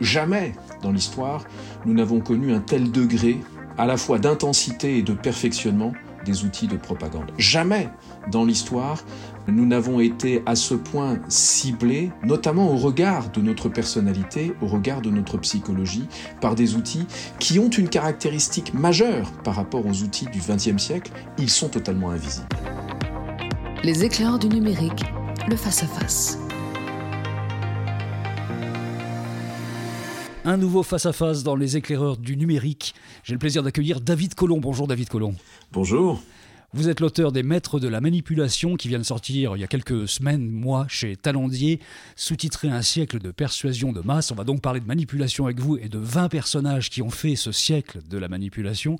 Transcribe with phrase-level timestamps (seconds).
[0.00, 1.44] Jamais dans l'histoire
[1.86, 3.38] nous n'avons connu un tel degré
[3.78, 5.92] à la fois d'intensité et de perfectionnement
[6.24, 7.30] des outils de propagande.
[7.38, 7.88] Jamais
[8.32, 9.04] dans l'histoire
[9.46, 15.00] nous n'avons été à ce point ciblés, notamment au regard de notre personnalité, au regard
[15.00, 16.08] de notre psychologie,
[16.40, 17.06] par des outils
[17.38, 22.10] qui ont une caractéristique majeure par rapport aux outils du XXe siècle, ils sont totalement
[22.10, 22.48] invisibles.
[23.84, 25.04] Les éclairs du numérique,
[25.48, 26.43] le face-à-face.
[30.46, 32.94] Un nouveau face-à-face dans les éclaireurs du numérique.
[33.22, 34.60] J'ai le plaisir d'accueillir David Colomb.
[34.60, 35.34] Bonjour David Colomb.
[35.72, 36.20] Bonjour.
[36.76, 39.68] Vous êtes l'auteur des Maîtres de la manipulation qui vient de sortir il y a
[39.68, 41.78] quelques semaines, mois, chez Talendier,
[42.16, 44.32] sous-titré Un siècle de persuasion de masse.
[44.32, 47.36] On va donc parler de manipulation avec vous et de 20 personnages qui ont fait
[47.36, 48.96] ce siècle de la manipulation.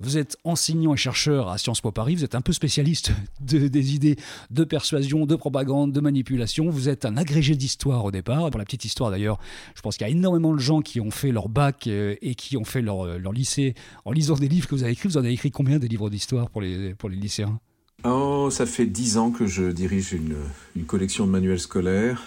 [0.00, 3.94] Vous êtes enseignant et chercheur à Sciences Po Paris, vous êtes un peu spécialiste des
[3.94, 4.16] idées
[4.50, 6.68] de persuasion, de propagande, de manipulation.
[6.68, 8.50] Vous êtes un agrégé d'histoire au départ.
[8.50, 9.38] Pour la petite histoire d'ailleurs,
[9.74, 12.34] je pense qu'il y a énormément de gens qui ont fait leur bac euh, et
[12.34, 15.08] qui ont fait leur, euh, leur lycée en lisant des livres que vous avez écrits.
[15.08, 17.60] Vous en avez écrit combien des livres d'histoire pour les, pour les lycéens
[18.04, 20.36] Oh, ça fait dix ans que je dirige une,
[20.76, 22.22] une collection de manuels scolaires.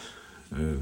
[0.58, 0.76] Euh,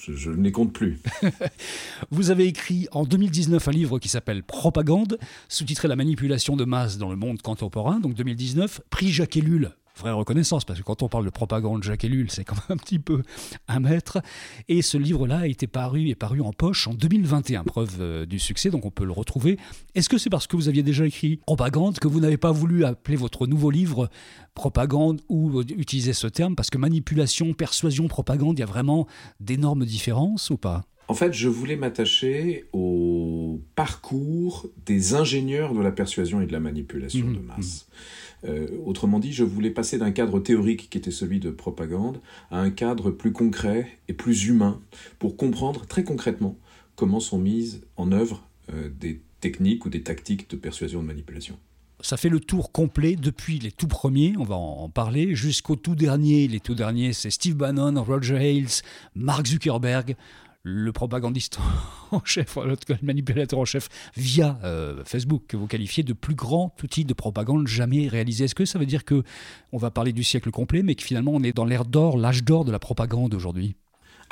[0.00, 1.00] je, je ne les compte plus.
[2.10, 5.18] Vous avez écrit en 2019 un livre qui s'appelle Propagande,
[5.48, 10.12] sous-titré La manipulation de masse dans le monde contemporain, donc 2019, prix Jacques Ellul vraie
[10.12, 12.98] reconnaissance, parce que quand on parle de propagande Jacques Ellul, c'est quand même un petit
[12.98, 13.22] peu
[13.68, 14.18] un maître.
[14.68, 18.38] Et ce livre-là a été paru et paru en poche en 2021, preuve euh, du
[18.38, 19.58] succès, donc on peut le retrouver.
[19.94, 22.84] Est-ce que c'est parce que vous aviez déjà écrit propagande que vous n'avez pas voulu
[22.84, 24.08] appeler votre nouveau livre
[24.54, 29.06] propagande ou utiliser ce terme Parce que manipulation, persuasion, propagande, il y a vraiment
[29.40, 30.84] d'énormes différences ou pas?
[31.08, 36.60] En fait, je voulais m'attacher au parcours des ingénieurs de la persuasion et de la
[36.60, 37.86] manipulation Mhm, de masse.
[38.44, 42.60] Euh, autrement dit, je voulais passer d'un cadre théorique qui était celui de propagande à
[42.60, 44.80] un cadre plus concret et plus humain
[45.18, 46.56] pour comprendre très concrètement
[46.96, 51.58] comment sont mises en œuvre euh, des techniques ou des tactiques de persuasion de manipulation.
[52.00, 55.94] ça fait le tour complet depuis les tout premiers, on va en parler, jusqu'au tout
[55.94, 56.48] dernier.
[56.48, 58.82] Les tout derniers, c'est Steve Bannon, Roger Ailes,
[59.14, 60.16] Mark Zuckerberg,
[60.62, 61.58] le propagandiste
[62.10, 66.74] en chef, le manipulateur en chef, via euh, Facebook, que vous qualifiez de plus grand
[66.82, 68.44] outil de propagande jamais réalisé.
[68.44, 69.22] Est-ce que ça veut dire que
[69.72, 72.44] on va parler du siècle complet, mais que finalement on est dans l'ère d'or, l'âge
[72.44, 73.76] d'or de la propagande aujourd'hui?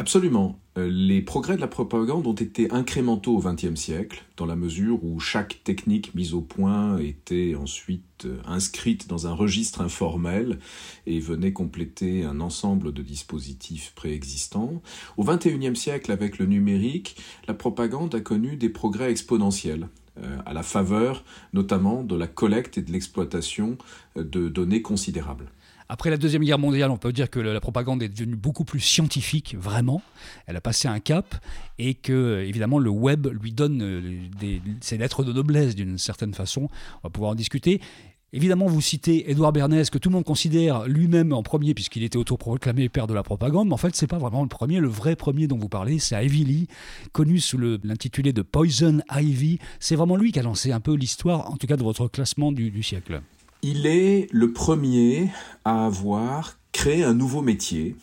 [0.00, 0.58] Absolument.
[0.78, 5.04] Euh, Les progrès de la propagande ont été incrémentaux au XXe siècle, dans la mesure
[5.04, 10.58] où chaque technique mise au point était ensuite euh, inscrite dans un registre informel
[11.06, 14.80] et venait compléter un ensemble de dispositifs préexistants.
[15.18, 17.16] Au XXIe siècle, avec le numérique,
[17.46, 22.78] la propagande a connu des progrès exponentiels euh, à la faveur notamment de la collecte
[22.78, 23.76] et de l'exploitation
[24.16, 25.52] de données considérables.
[25.92, 28.78] Après la Deuxième Guerre mondiale, on peut dire que la propagande est devenue beaucoup plus
[28.78, 30.02] scientifique, vraiment.
[30.46, 31.34] Elle a passé un cap
[31.80, 36.32] et que, évidemment, le web lui donne euh, des, ses lettres de noblesse d'une certaine
[36.32, 36.68] façon.
[37.02, 37.80] On va pouvoir en discuter.
[38.32, 42.18] Évidemment, vous citez Édouard Bernays, que tout le monde considère lui-même en premier, puisqu'il était
[42.18, 44.78] autoproclamé père de la propagande, mais en fait, c'est pas vraiment le premier.
[44.78, 46.66] Le vrai premier dont vous parlez, c'est Ivy Lee,
[47.10, 49.58] connu sous l'intitulé de Poison Ivy.
[49.80, 52.52] C'est vraiment lui qui a lancé un peu l'histoire, en tout cas de votre classement
[52.52, 53.20] du siècle.
[53.62, 55.28] Il est le premier
[55.66, 57.94] à avoir créé un nouveau métier,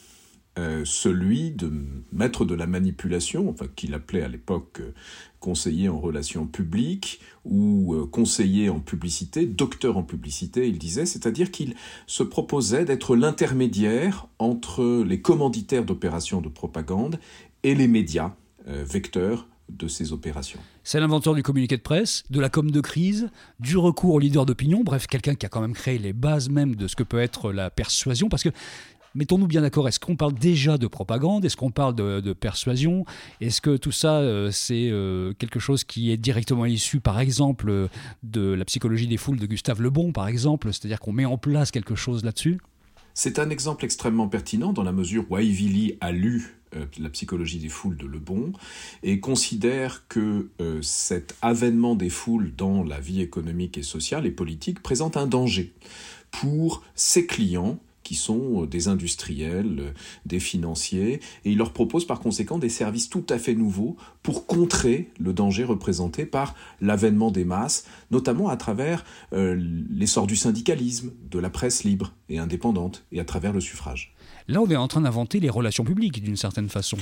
[0.59, 1.71] euh, celui de
[2.11, 4.93] maître de la manipulation, enfin qu'il appelait à l'époque euh,
[5.39, 11.49] conseiller en relations publiques ou euh, conseiller en publicité, docteur en publicité, il disait, c'est-à-dire
[11.49, 11.73] qu'il
[12.05, 17.19] se proposait d'être l'intermédiaire entre les commanditaires d'opérations de propagande
[17.63, 18.35] et les médias,
[18.67, 20.59] vecteurs de ces opérations.
[20.83, 23.29] C'est l'inventeur du communiqué de presse, de la com de crise,
[23.59, 26.75] du recours au leader d'opinion, bref, quelqu'un qui a quand même créé les bases même
[26.75, 28.49] de ce que peut être la persuasion, parce que
[29.17, 33.03] Mettons-nous bien d'accord, est-ce qu'on parle déjà de propagande Est-ce qu'on parle de, de persuasion
[33.41, 37.69] Est-ce que tout ça, euh, c'est euh, quelque chose qui est directement issu, par exemple,
[37.69, 37.87] euh,
[38.21, 41.39] de la psychologie des foules de Gustave Le Bon, par exemple C'est-à-dire qu'on met en
[41.39, 42.59] place quelque chose là-dessus?
[43.19, 47.09] C'est un exemple extrêmement pertinent dans la mesure où Ivy Lee a lu euh, la
[47.09, 48.53] psychologie des foules de Le Bon
[49.01, 54.31] et considère que euh, cet avènement des foules dans la vie économique et sociale et
[54.31, 55.73] politique présente un danger
[56.29, 59.91] pour ses clients qui sont euh, des industriels, euh,
[60.25, 64.45] des financiers, et il leur propose par conséquent des services tout à fait nouveaux pour
[64.45, 69.61] contrer le danger représenté par l'avènement des masses, notamment à travers euh,
[69.91, 74.15] l'essor du syndicalisme, de la presse libre et indépendante, et à travers le suffrage.
[74.47, 76.95] Là, on est en train d'inventer les relations publiques, d'une certaine façon.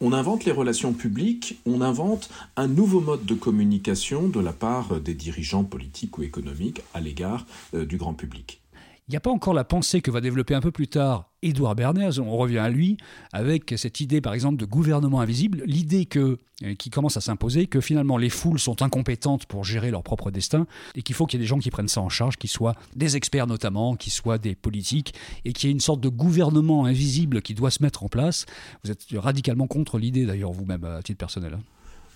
[0.00, 4.98] On invente les relations publiques, on invente un nouveau mode de communication de la part
[4.98, 7.44] des dirigeants politiques ou économiques à l'égard
[7.74, 8.62] euh, du grand public.
[9.08, 11.76] Il n'y a pas encore la pensée que va développer un peu plus tard Édouard
[11.76, 12.96] Bernays, on revient à lui,
[13.32, 17.66] avec cette idée par exemple de gouvernement invisible, l'idée que, euh, qui commence à s'imposer
[17.66, 20.66] que finalement les foules sont incompétentes pour gérer leur propre destin
[20.96, 22.74] et qu'il faut qu'il y ait des gens qui prennent ça en charge, qui soient
[22.96, 25.14] des experts notamment, qui soient des politiques
[25.44, 28.44] et qu'il y ait une sorte de gouvernement invisible qui doit se mettre en place.
[28.82, 31.54] Vous êtes radicalement contre l'idée d'ailleurs vous-même à titre personnel.
[31.54, 31.62] Hein.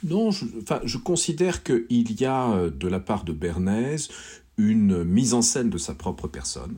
[0.02, 4.08] non, je, enfin, je considère qu'il y a euh, de la part de Bernays
[4.56, 6.76] une mise en scène de sa propre personne.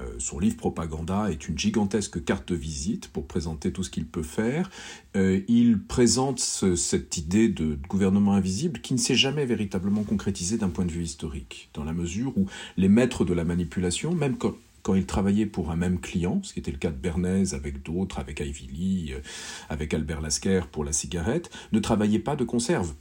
[0.00, 4.06] Euh, son livre Propaganda est une gigantesque carte de visite pour présenter tout ce qu'il
[4.06, 4.70] peut faire.
[5.16, 10.68] Euh, il présente cette idée de, gouvernement invisible qui ne s'est jamais véritablement concrétisée d'un
[10.68, 12.46] point de vue historique, dans la mesure où
[12.76, 14.54] les maîtres de la manipulation, même quand,
[14.94, 18.20] ils travaillaient pour un même client, ce qui était le cas de Bernays avec d'autres,
[18.20, 19.20] avec Ivy Lee, euh,
[19.68, 22.94] avec Albert Lasker pour la cigarette, ne travaillaient pas de conserve.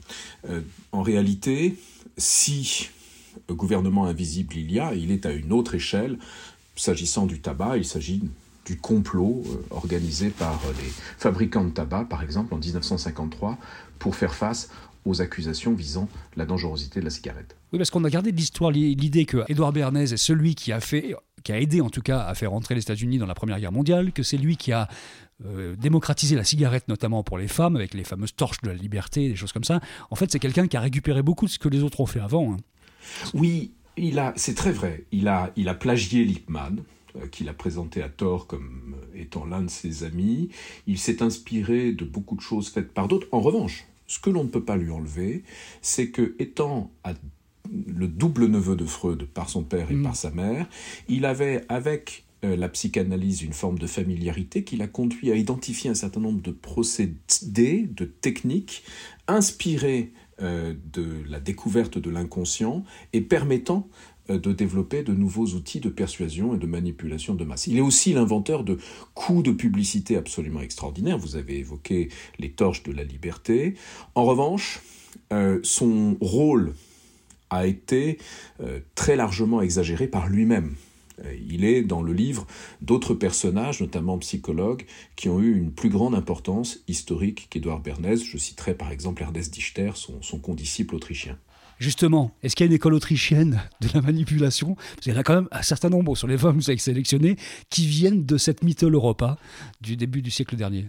[0.92, 1.76] en réalité,
[2.18, 2.90] si
[3.50, 6.18] gouvernement invisible il y a, il est à une autre échelle.
[6.76, 8.22] S'agissant du tabac, il s'agit
[8.66, 13.58] du complot euh, organisé par les fabricants de tabac, par exemple, en 1953,
[14.00, 14.70] pour faire face
[15.06, 17.56] aux accusations visant la dangerosité de la cigarette.
[17.72, 20.80] Oui, parce qu'on a gardé de l'histoire l'idée que Édouard Bernays est celui qui a
[20.80, 23.60] fait, qui a aidé en tout cas à faire entrer les États-Unis dans la Première
[23.60, 24.88] Guerre mondiale, que c'est lui qui a
[25.46, 29.30] euh, démocratisé la cigarette notamment pour les femmes avec les fameuses torches de la liberté,
[29.30, 29.80] des choses comme ça.
[30.10, 32.22] En fait, c'est quelqu'un qui a récupéré beaucoup de ce que les autres ont fait
[32.22, 32.54] avant.
[32.54, 32.58] Hein.
[33.34, 35.06] Oui, il a, c'est très vrai.
[35.12, 36.84] Il a, il a plagié Lippmann,
[37.16, 40.50] euh, qu'il a présenté à tort comme étant l'un de ses amis.
[40.88, 43.28] Il s'est inspiré de beaucoup de choses faites par d'autres.
[43.32, 45.44] En revanche, ce que l'on ne peut pas lui enlever,
[45.82, 46.92] c'est que, étant
[47.72, 50.04] le double neveu de Freud par son père et mm.
[50.04, 50.68] par sa mère,
[51.08, 55.90] il avait, avec euh, la psychanalyse, une forme de familiarité qui l'a conduit à identifier
[55.90, 58.84] un certain nombre de procédés, de techniques
[59.28, 62.84] inspirés euh, de la découverte de l'inconscient
[63.14, 63.88] et permettant
[64.32, 67.68] euh, de développer de nouveaux outils de persuasion et de manipulation de masse.
[67.68, 68.80] Il est aussi l'inventeur de
[69.14, 71.20] coups de publicité absolument extraordinaires.
[71.20, 72.10] Vous avez évoqué
[72.40, 73.76] les torches de la liberté.
[74.16, 74.82] En revanche,
[75.32, 76.74] euh, son rôle
[77.52, 78.18] a été
[78.96, 80.76] très largement exagéré par lui-même.
[81.24, 82.46] Euh, il est dans le livre
[82.82, 84.86] d'autres personnages, notamment psychologues,
[85.16, 88.18] qui ont eu une plus grande importance historique qu'Édouard Bernays.
[88.18, 91.38] Je citerai par exemple Ernest Dichter, son, condisciple autrichien.
[91.80, 94.76] Justement, est-ce qu'il y a une école autrichienne de la manipulation?
[94.76, 96.70] Parce qu'il y en a quand même un certain nombre sur les femmes que vous
[96.70, 97.36] avez sélectionnées
[97.70, 99.38] qui viennent de cette mythologie Europa
[99.82, 100.86] du début du siècle dernier.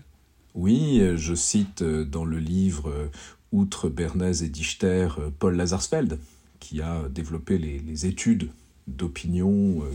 [0.55, 3.11] Oui, euh, je cite euh, dans le livre,
[3.53, 5.09] outre Bernays et Dichter,
[5.39, 6.19] Paul Lazarsfeld,
[6.61, 8.51] qui a développé les études
[8.87, 9.91] d'opinion euh,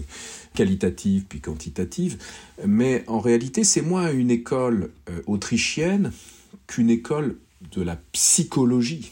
[0.54, 2.18] qualitative puis quantitative,
[2.66, 6.12] mais en réalité c'est moins une école euh, autrichienne
[6.68, 7.38] qu'une école
[7.74, 9.12] de la psychologie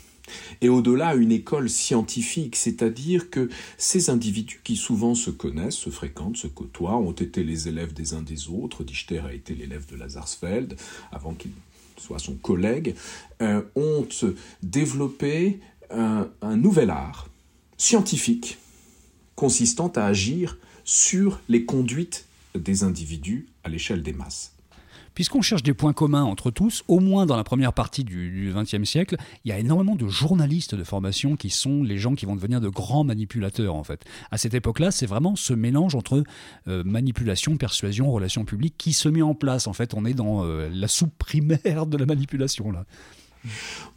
[0.62, 6.38] et au-delà une école scientifique, c'est-à-dire que ces individus qui souvent se connaissent, se fréquentent,
[6.38, 9.96] se côtoient, ont été les élèves des uns des autres, Dichter a été l'élève de
[9.96, 10.76] Lazarsfeld
[11.12, 11.52] avant qu'il
[11.98, 12.96] soit son collègue,
[13.42, 14.08] euh, ont
[14.62, 15.60] développé
[15.92, 17.30] un nouvel art
[17.76, 18.60] scientifique
[19.40, 22.26] consistant à agir sur les conduites
[22.56, 24.52] des individus à l'échelle des masses.
[25.14, 28.84] Puisqu'on cherche des points communs entre tous, au moins dans la première partie du XXe
[28.84, 29.16] siècle,
[29.46, 32.60] il y a énormément de journalistes de formation qui sont les gens qui vont devenir
[32.60, 34.04] de grands manipulateurs en fait.
[34.30, 36.22] À cette époque-là, c'est vraiment ce mélange entre
[36.68, 39.68] euh, manipulation, persuasion, relations publiques qui se met en place.
[39.68, 42.84] En fait, on est dans euh, la soupe primaire de la manipulation là.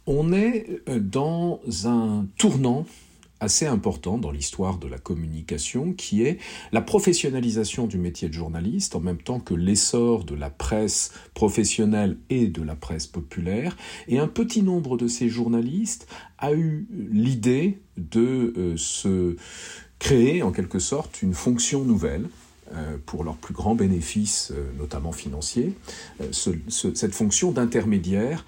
[0.07, 2.85] On est dans un tournant
[3.43, 6.39] assez important dans l'histoire de la communication, qui est
[6.71, 12.17] la professionnalisation du métier de journaliste, en même temps que l'essor de la presse professionnelle
[12.29, 13.75] et de la presse populaire.
[14.07, 16.07] Et un petit nombre de ces journalistes
[16.37, 19.35] a eu l'idée de euh, se
[19.99, 22.27] créer en quelque sorte une fonction nouvelle
[22.73, 25.73] euh, pour leurs plus grands bénéfices, euh, notamment financiers,
[26.31, 28.45] cette fonction d'intermédiaire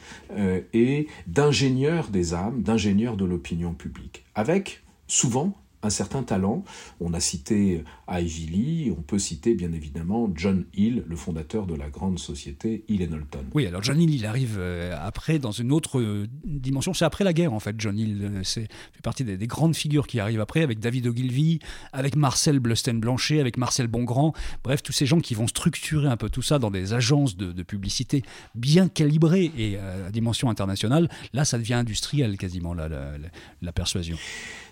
[0.74, 6.64] et d'ingénieur des âmes, d'ingénieur de l'opinion publique, avec souvent un certain talent.
[7.00, 11.76] On a cité Ivy Lee, on peut citer bien évidemment John Hill, le fondateur de
[11.76, 13.46] la grande société Hill Knowlton.
[13.54, 16.94] Oui, alors John Hill, il arrive euh, après dans une autre euh, dimension.
[16.94, 17.76] C'est après la guerre en fait.
[17.78, 21.60] John Hill euh, c'est fait partie des, grandes figures qui arrivent après, avec David Ogilvy,
[21.94, 24.34] avec Marcel Blusten-Blanchet, avec Marcel Bongrand.
[24.64, 27.64] Bref, tous ces gens qui vont structurer un peu tout ça dans des agences de,
[27.66, 28.22] publicité
[28.54, 31.10] bien calibrées et à dimension internationale.
[31.34, 34.18] Là, ça devient industriel quasiment la persuasion.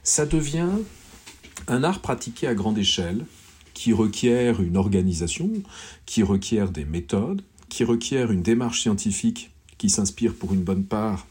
[0.04, 0.70] Ça devient
[1.68, 3.26] un art pratiqué à grande échelle
[3.74, 5.50] qui requiert une organisation,
[6.06, 11.26] qui requiert des méthodes, qui requiert une démarche scientifique qui s'inspire pour une bonne part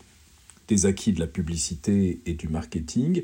[0.69, 3.23] des acquis de la publicité et du marketing.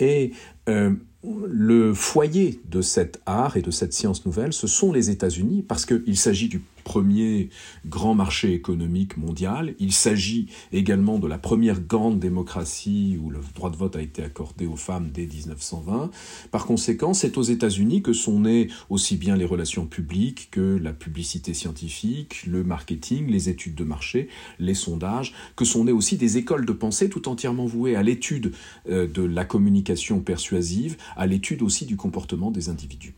[0.00, 0.32] Et
[0.68, 0.92] euh,
[1.22, 5.86] le foyer de cet art et de cette science nouvelle, ce sont les États-Unis, parce
[5.86, 7.50] qu'il s'agit du premier
[7.86, 9.76] grand marché économique mondial.
[9.78, 14.24] Il s'agit également de la première grande démocratie où le droit de vote a été
[14.24, 16.10] accordé aux femmes dès 1920.
[16.50, 20.92] Par conséquent, c'est aux États-Unis que sont nées aussi bien les relations publiques que la
[20.92, 24.28] publicité scientifique, le marketing, les études de marché,
[24.58, 28.50] les sondages, que sont nées aussi des écoles de pensée tout entièrement vouées à l'étude
[28.88, 33.14] euh, de la communication persuasive, à l'étude aussi du comportement des individus.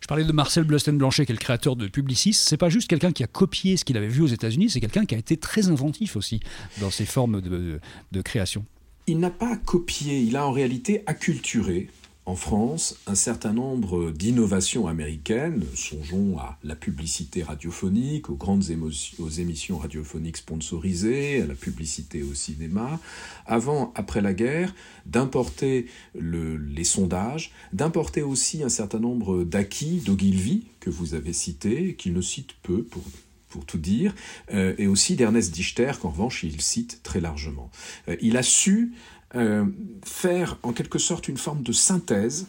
[0.00, 2.32] Je parlais de Marcel Blusten-Blanchet, qui est le créateur de Publicis.
[2.32, 5.04] C'est pas juste quelqu'un qui a copié ce qu'il avait vu aux États-Unis, c'est quelqu'un
[5.04, 6.40] qui a été très inventif aussi
[6.80, 7.80] dans ses formes de,
[8.10, 8.64] de création.
[9.06, 11.88] Il n'a pas copié, il a en réalité acculturé
[12.30, 15.64] en France un certain nombre d'innovations américaines.
[15.74, 23.00] Songeons à la publicité radiophonique, aux grandes émissions radiophoniques sponsorisées, à la publicité au cinéma,
[23.46, 24.72] avant, après la guerre,
[25.06, 32.12] d'importer les sondages, d'importer aussi un certain nombre d'acquis d'Ogilvy, que vous avez cité, qu'il
[32.12, 33.02] ne cite peu pour
[33.48, 34.14] pour tout dire,
[34.54, 37.68] euh, et aussi d'Ernest Dichter, qu'en revanche il cite très largement.
[38.08, 38.92] Euh, il a su
[39.34, 39.64] euh,
[40.04, 42.46] faire en quelque sorte une forme de synthèse,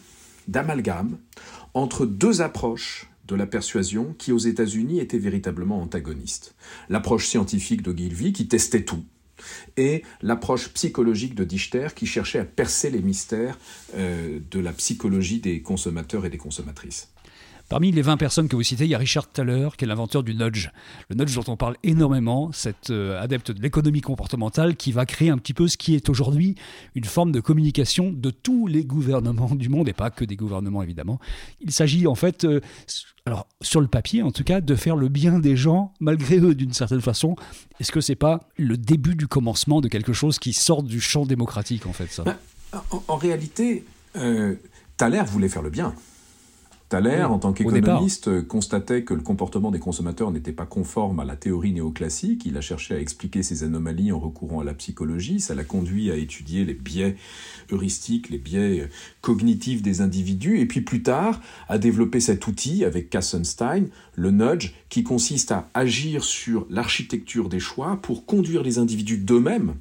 [0.48, 1.18] d'amalgame,
[1.74, 6.54] entre deux approches de la persuasion qui aux États-Unis étaient véritablement antagonistes.
[6.88, 9.04] L'approche scientifique de Gilvy qui testait tout,
[9.76, 13.58] et l'approche psychologique de Dichter qui cherchait à percer les mystères
[13.96, 17.11] euh, de la psychologie des consommateurs et des consommatrices.
[17.72, 20.22] Parmi les 20 personnes que vous citez, il y a Richard Thaler, qui est l'inventeur
[20.22, 20.70] du nudge.
[21.08, 25.30] Le nudge dont on parle énormément, cet euh, adepte de l'économie comportementale qui va créer
[25.30, 26.54] un petit peu ce qui est aujourd'hui
[26.94, 30.82] une forme de communication de tous les gouvernements du monde, et pas que des gouvernements
[30.82, 31.18] évidemment.
[31.62, 32.60] Il s'agit en fait, euh,
[33.24, 36.54] alors sur le papier en tout cas, de faire le bien des gens malgré eux
[36.54, 37.36] d'une certaine façon.
[37.80, 41.24] Est-ce que c'est pas le début du commencement de quelque chose qui sort du champ
[41.24, 42.22] démocratique en fait ça?
[42.22, 42.36] Ben,
[43.08, 43.86] en, réalité,
[44.16, 44.56] euh,
[44.98, 45.94] Thaler voulait faire le bien.
[46.92, 51.36] Thaler, en tant qu'économiste, constatait que le comportement des consommateurs n'était pas conforme à la
[51.36, 52.44] théorie néoclassique.
[52.44, 55.40] Il a cherché à expliquer ces anomalies en recourant à la psychologie.
[55.40, 57.16] Ça l'a conduit à étudier les biais
[57.72, 58.90] heuristiques, les biais
[59.22, 60.60] cognitifs des individus.
[60.60, 65.70] Et puis plus tard, à développer cet outil avec Kassenstein, le nudge, qui consiste à
[65.72, 69.76] agir sur l'architecture des choix pour conduire les individus d'eux-mêmes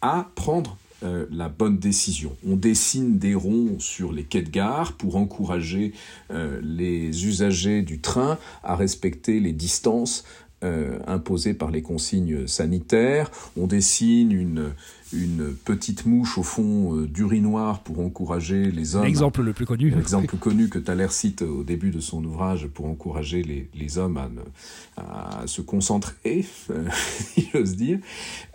[0.00, 2.36] à prendre euh, la bonne décision.
[2.46, 5.94] On dessine des ronds sur les quais de gare pour encourager
[6.30, 10.24] euh, les usagers du train à respecter les distances
[10.62, 13.30] euh, imposées par les consignes sanitaires.
[13.56, 14.72] On dessine une,
[15.14, 19.04] une petite mouche au fond d'urinoir pour encourager les hommes.
[19.04, 19.88] L'exemple le plus connu.
[19.88, 24.18] L'exemple connu que Thaler cite au début de son ouvrage pour encourager les, les hommes
[24.18, 26.44] à, à, se concentrer,
[26.92, 28.00] si j'ose dire.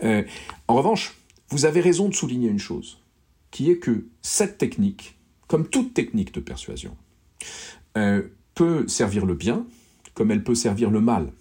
[0.04, 1.16] en revanche,
[1.50, 3.02] vous avez raison de souligner une chose,
[3.52, 6.96] qui est que cette technique, comme toute technique de persuasion,
[7.98, 8.24] euh,
[8.56, 9.66] peut servir le bien
[10.16, 11.32] comme elle peut servir le mal.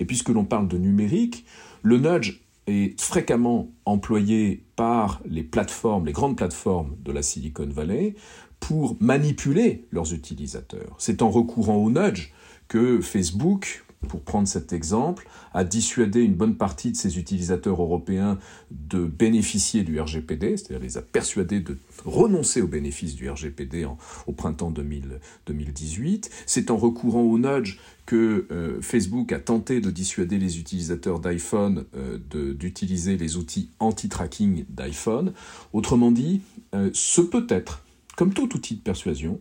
[0.00, 1.44] Et puisque l'on parle de numérique,
[1.82, 8.14] le nudge est fréquemment employé par les plateformes, les grandes plateformes de la Silicon Valley,
[8.60, 10.94] pour manipuler leurs utilisateurs.
[10.98, 12.32] C'est en recourant au nudge
[12.68, 18.38] que Facebook pour prendre cet exemple, a dissuadé une bonne partie de ses utilisateurs européens
[18.70, 23.86] de bénéficier du RGPD, c'est-à-dire les a persuadés de renoncer aux bénéfices du RGPD
[24.26, 26.30] au printemps 2018.
[26.46, 31.84] C'est en recourant au nudge que euh, Facebook a tenté de dissuader les utilisateurs d'iPhone
[31.96, 32.18] euh,
[32.54, 35.32] d'utiliser les outils anti-tracking d'iPhone.
[35.72, 36.42] Autrement dit,
[36.74, 37.84] euh, ce peut être,
[38.16, 39.40] comme tout outil de persuasion,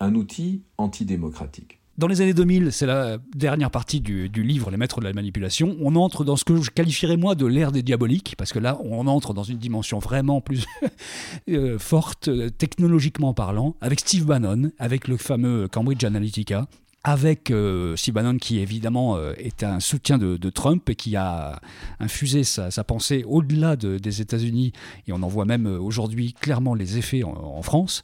[0.00, 1.80] un outil antidémocratique.
[1.96, 5.76] Dans les années 2000, c'est la dernière partie du, livre Les maîtres de la manipulation,
[5.80, 8.80] on entre dans ce que je qualifierais moi de l'ère des diaboliques, parce que là,
[8.82, 10.66] on entre dans une dimension vraiment plus
[11.50, 16.66] euh, forte, technologiquement parlant, avec Steve Bannon, avec le fameux Cambridge Analytica,
[17.04, 21.60] avec euh, Bannon qui évidemment euh, est un soutien de, Trump et qui a
[22.00, 24.72] infusé sa, pensée au-delà des États-Unis
[25.06, 28.02] et on en voit même euh, aujourd'hui clairement les effets en, France.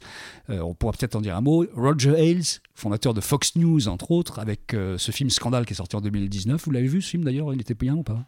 [0.49, 1.65] Euh, on pourra peut-être en dire un mot.
[1.75, 2.43] Roger Ailes,
[2.75, 6.63] fondateur de Fox News entre autres, avec ce film Scandale qui est sorti en 2019.
[6.63, 8.25] Vous l'avez vu ce film d'ailleurs Il était bien ou pas?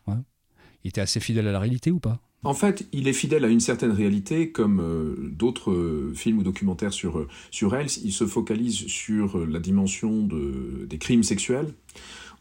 [0.84, 2.20] Il était assez fidèle à la réalité ou pas?
[2.44, 6.44] En fait, il est fidèle à une certaine réalité, comme euh, d'autres euh, films ou
[6.44, 7.28] documentaires sur, euh.
[7.62, 11.74] Il se focalise sur la dimension de, des crimes sexuels,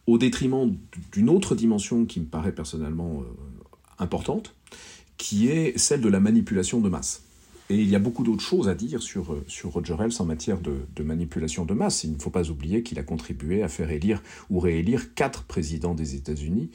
[0.08, 0.76] au détriment
[1.12, 3.22] d'une autre dimension qui me paraît personnellement
[4.00, 4.56] importante,
[5.16, 7.22] qui est celle de la manipulation de masse.
[7.72, 10.58] Et il y a beaucoup d'autres choses à dire sur, euh, Roger Ailes en matière
[10.60, 12.04] de, manipulation de masse.
[12.04, 15.94] Il ne faut pas oublier qu'il a contribué à faire élire ou réélire quatre présidents
[15.94, 16.68] des États-Unis,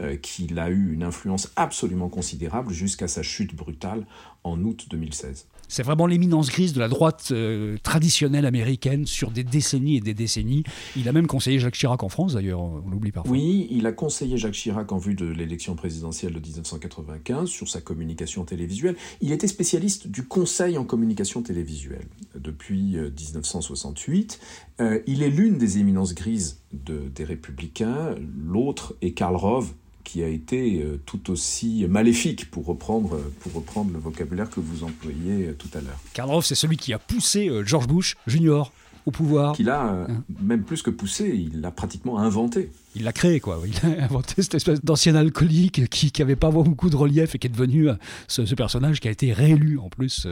[0.00, 4.06] euh, qu'il a eu une influence absolument considérable jusqu'à sa chute brutale
[4.44, 5.48] en août 2016.
[5.74, 10.14] C'est vraiment l'éminence grise de la droite euh, traditionnelle américaine sur des décennies et des
[10.14, 10.62] décennies.
[10.94, 13.32] Il a même conseillé Jacques Chirac en France, d'ailleurs, on l'oublie parfois.
[13.32, 17.80] Oui, il a conseillé Jacques Chirac en vue de l'élection présidentielle de 1995 sur sa
[17.80, 18.94] communication télévisuelle.
[19.20, 24.38] Il était spécialiste du conseil en communication télévisuelle depuis 1968.
[24.80, 28.14] Euh, euh, il est l'une des éminences grises des républicains.
[28.36, 33.92] L'autre est Karl Rove, qui a été euh, tout aussi maléfique, pour reprendre, pour reprendre
[33.92, 35.98] le vocabulaire que vous employez euh, tout à l'heure.
[36.12, 38.72] Karl Rove, c'est celui qui a poussé euh, George Bush Junior
[39.06, 39.54] au pouvoir.
[39.54, 40.24] Qu'il a, hein.
[40.40, 42.70] même plus que poussé, il l'a pratiquement inventé.
[42.94, 43.60] Il l'a créé, quoi.
[43.66, 47.48] Il a inventé cette espèce d'ancien alcoolique qui n'avait pas beaucoup de relief et qui
[47.48, 47.88] est devenu
[48.28, 50.26] ce, personnage qui a été réélu, en plus,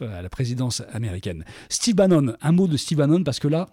[0.00, 1.44] à la présidence américaine.
[1.68, 3.70] Steve Bannon, un mot de Steve Bannon, parce que là,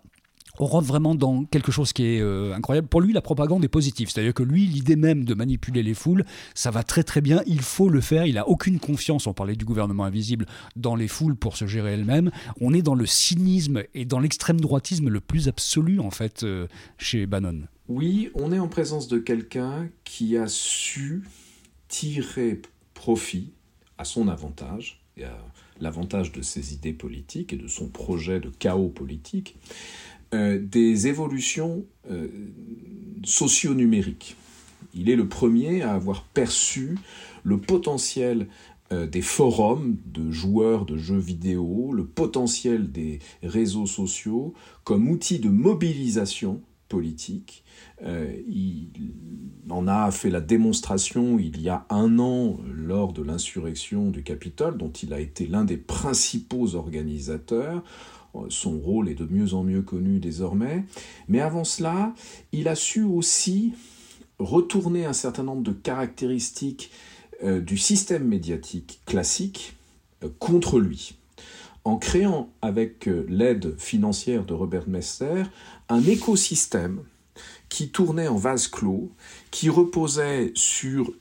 [0.60, 2.88] on rentre vraiment dans quelque chose qui est euh, incroyable.
[2.88, 4.10] Pour lui, la propagande est positive.
[4.10, 7.42] C'est-à-dire que lui, l'idée même de manipuler les foules, ça va très très bien.
[7.48, 8.26] Il faut le faire.
[8.26, 10.46] Il a aucune confiance, on parlait du gouvernement invisible,
[10.76, 12.32] dans les foules pour se gérer elles-mêmes.
[12.62, 16.68] On est dans le cynisme et dans l'extrême droitisme le plus absolu, en fait, euh,
[16.98, 17.64] chez Bannon.
[17.88, 21.24] Oui, on est en présence de quelqu'un qui a su
[21.88, 22.62] tirer
[22.94, 23.52] profit
[23.98, 25.38] à son avantage et à
[25.82, 29.58] l'avantage de ses idées politiques et de son projet de chaos politique
[30.34, 32.28] euh, des évolutions euh,
[33.24, 34.36] socio-numériques.
[34.96, 36.98] Il est le premier à avoir perçu
[37.44, 38.48] le potentiel
[38.92, 45.38] euh, des forums de joueurs de jeux vidéo, le potentiel des réseaux sociaux comme outil
[45.38, 47.64] de mobilisation politique.
[48.02, 48.90] il
[49.70, 54.78] en a fait la démonstration il y a un an lors de l'insurrection du Capitole,
[54.78, 57.84] dont il a été l'un des principaux organisateurs,
[58.50, 60.84] son rôle est de mieux en mieux connu désormais.
[61.28, 62.14] Mais avant cela,
[62.52, 63.74] il a su aussi
[64.40, 66.92] retourner un certain nombre de caractéristiques
[67.44, 69.76] euh, du système médiatique classique
[70.24, 71.16] euh, contre lui,
[71.84, 75.44] en créant avec euh, l'aide financière de Robert Messer
[75.90, 77.02] un écosystème
[77.70, 79.12] qui tournait en vase clos,
[79.52, 81.12] qui reposait sur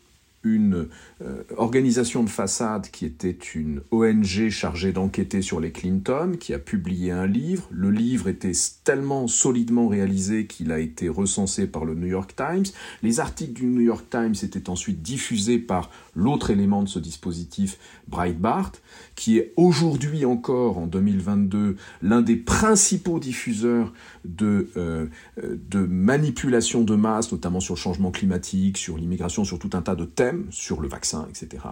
[0.44, 0.88] une
[1.22, 6.58] euh, organisation de façade qui était une ONG chargée d'enquêter sur les Clinton, qui a
[6.58, 7.68] publié un livre.
[7.70, 8.52] Le livre était
[8.84, 12.66] tellement solidement réalisé qu'il a été recensé par le New York Times.
[13.02, 17.78] Les articles du New York Times étaient ensuite diffusés par l'autre élément de ce dispositif,
[18.06, 18.72] Breitbart,
[19.14, 23.92] qui est aujourd'hui encore, en 2022, l'un des principaux diffuseurs
[24.24, 25.06] de, euh,
[25.42, 29.94] de manipulation de masse, notamment sur le changement climatique, sur l'immigration, sur tout un tas
[29.94, 31.62] de thèmes, sur le vaccin, etc.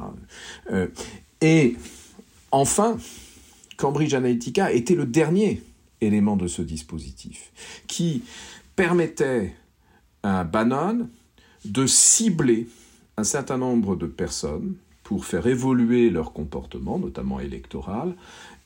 [0.71, 0.87] Euh,
[1.41, 1.77] et
[2.51, 2.97] enfin,
[3.77, 5.63] Cambridge Analytica était le dernier
[6.01, 7.53] élément de ce dispositif,
[7.87, 8.23] qui
[8.75, 9.55] permettait
[10.23, 11.09] à Bannon
[11.65, 12.69] de cibler
[13.21, 18.17] un certain nombre de personnes pour faire évoluer leur comportement, notamment électoral,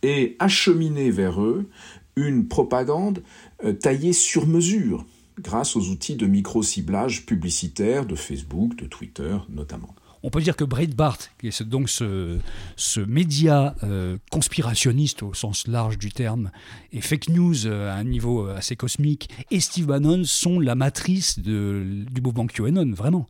[0.02, 1.68] et acheminer vers eux
[2.16, 3.22] une propagande
[3.64, 5.04] euh, taillée sur mesure,
[5.40, 9.92] grâce aux outils de micro-ciblage publicitaire de Facebook, de Twitter notamment.
[10.22, 12.38] On peut dire que Breitbart, qui est donc ce,
[12.76, 16.50] ce média euh, conspirationniste au sens large du terme,
[16.92, 21.40] et fake news euh, à un niveau assez cosmique, et Steve Bannon sont la matrice
[21.40, 23.26] du mouvement QAnon, vraiment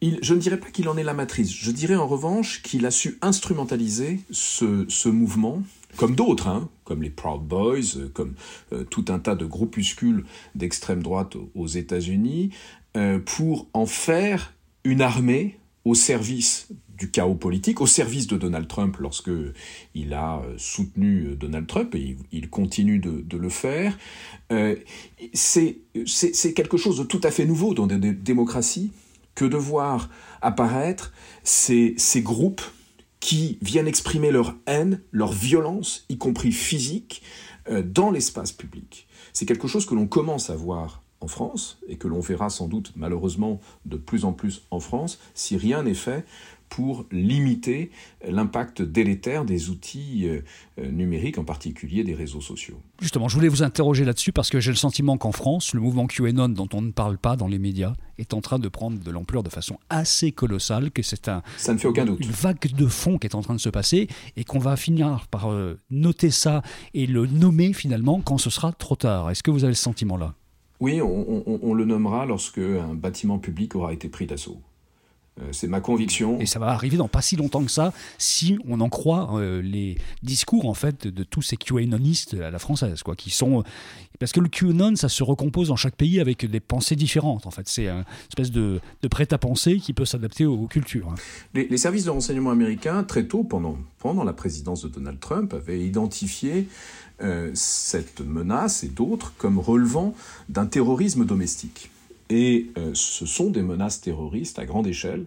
[0.00, 1.52] je ne dirais pas qu'il en est la matrice.
[1.52, 5.62] Je dirais en revanche qu'il a su instrumentaliser ce, mouvement,
[5.96, 8.34] comme d'autres, hein, comme les Proud Boys, euh, comme
[8.72, 12.50] euh, tout un tas de groupuscules d'extrême droite aux États-Unis,
[12.96, 18.66] euh, pour en faire une armée au service du chaos politique, au service de Donald
[18.66, 19.30] Trump lorsque
[19.94, 23.96] il a soutenu Donald Trump et il, continue de, le faire.
[25.32, 25.78] c'est
[26.54, 28.90] quelque chose de tout à fait nouveau dans des démocraties
[29.38, 30.10] que de voir
[30.42, 31.12] apparaître
[31.44, 32.62] ces, ces groupes
[33.20, 37.22] qui viennent exprimer leur haine, leur violence, y compris physique,
[37.70, 39.06] euh, dans l'espace public.
[39.32, 42.68] C'est quelque chose que l'on commence à voir en France et que l'on verra sans
[42.68, 46.24] doute malheureusement de plus en plus en France si rien n'est fait
[46.68, 47.90] pour limiter
[48.26, 50.42] l'impact délétère des outils euh,
[50.78, 52.80] euh, numériques, en particulier des réseaux sociaux.
[53.00, 56.06] Justement, je voulais vous interroger là-dessus parce que j'ai le sentiment qu'en France, le mouvement
[56.06, 59.10] QAnon dont on ne parle pas dans les médias est en train de prendre de
[59.10, 62.20] l'ampleur de façon assez colossale, que c'est un, Ça ne fait aucun doute.
[62.20, 65.26] une vague de fond qui est en train de se passer et qu'on va finir
[65.30, 66.62] par euh, noter ça
[66.94, 69.30] et le nommer finalement quand ce sera trop tard.
[69.30, 70.34] Est-ce que vous avez ce sentiment-là?
[70.80, 74.60] Oui, on, on le nommera lorsque un bâtiment public aura été pris d'assaut.
[75.40, 76.40] Euh, c'est ma conviction.
[76.40, 79.62] Et ça va arriver dans pas si longtemps que ça, si on en croit euh,
[79.62, 83.62] les discours en fait de tous ces QAnonistes à la française, quoi, qui sont
[84.18, 87.46] Parce que le QAnon, ça se recompose dans chaque pays avec des pensées différentes.
[87.46, 91.08] En fait, c'est une espèce de, prêt-à-penser qui peut s'adapter aux, cultures.
[91.08, 91.14] Hein.
[91.54, 95.80] Les, services de renseignement américains, très tôt, pendant, pendant la présidence de Donald Trump, avaient
[95.80, 96.68] identifié
[97.20, 100.14] euh, cette menace et d'autres comme relevant
[100.48, 101.90] d'un terrorisme domestique.
[102.30, 105.26] Et euh, ce sont des menaces terroristes à grande échelle,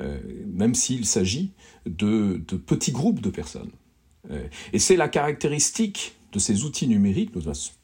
[0.00, 1.50] euh, même s'il s'agit
[1.86, 3.70] de, de, petits groupes de personnes.
[4.72, 7.32] et c'est la caractéristique de ces outils numériques,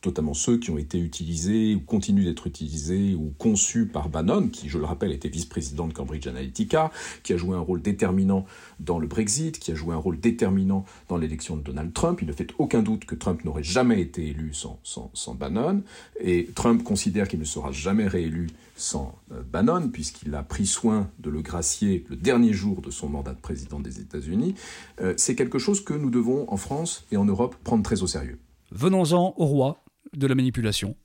[0.05, 4.71] notamment ceux qui ont été utilisés ou continuent d'être utilisés ou conçus par Bannon, qui,
[4.71, 6.91] je le rappelle, était vice-président de Cambridge Analytica,
[7.23, 8.47] qui a joué un rôle déterminant
[8.81, 12.21] dans le Brexit, qui a joué un rôle déterminant dans l'élection de Donald Trump.
[12.23, 15.83] Il ne fait aucun doute que Trump n'aurait jamais été élu sans, sans, Bannon,
[16.21, 21.11] et Trump considère qu'il ne sera jamais réélu sans euh, Bannon, puisqu'il a pris soin
[21.19, 24.55] de le gracier le dernier jour de son mandat de président des États-Unis.
[25.01, 28.07] Euh, c'est quelque chose que nous devons, en France et en Europe, prendre très au
[28.07, 28.39] sérieux.
[28.71, 29.83] Venons-en au roi
[30.17, 30.97] de la manipulation,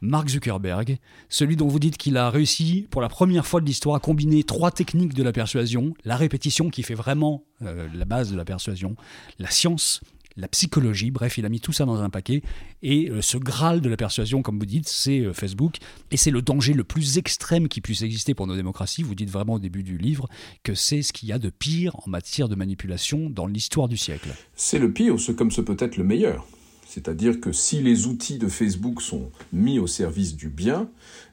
[0.00, 3.96] Mark Zuckerberg, celui dont vous dites qu'il a réussi pour la première fois de l'histoire
[3.96, 8.30] à combiner trois techniques de la persuasion, la répétition qui fait vraiment euh, la base
[8.32, 8.96] de la persuasion,
[9.38, 10.00] la science,
[10.36, 12.42] la psychologie, bref, il a mis tout ça dans un paquet,
[12.82, 15.76] et euh, ce graal de la persuasion, comme vous dites, c'est euh, Facebook,
[16.10, 19.30] et c'est le danger le plus extrême qui puisse exister pour nos démocraties, vous dites
[19.30, 20.28] vraiment au début du livre,
[20.62, 23.96] que c'est ce qu'il y a de pire en matière de manipulation dans l'histoire du
[23.96, 24.28] siècle.
[24.54, 26.46] C'est le pire, ce comme ce peut être le meilleur.
[26.92, 30.90] C'est-à-dire que si les outils de Facebook sont mis au service du bien,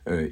[0.08, 0.30] euh,